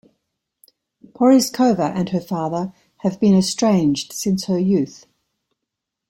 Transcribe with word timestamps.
Porizkova 1.13 1.93
and 1.95 2.09
her 2.09 2.19
father 2.19 2.73
have 3.03 3.19
been 3.19 3.35
estranged 3.37 4.13
since 4.13 4.45
her 4.45 4.57
youth. 4.57 5.05